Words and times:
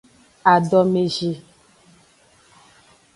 Adomezi. 0.53 1.31